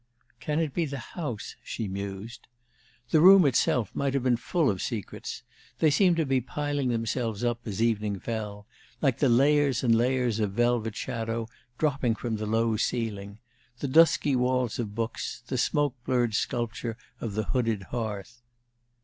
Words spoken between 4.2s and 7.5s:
been full of secrets. They seemed to be piling themselves